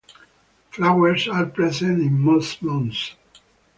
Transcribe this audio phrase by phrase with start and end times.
[0.71, 3.13] Flowers are present in most months.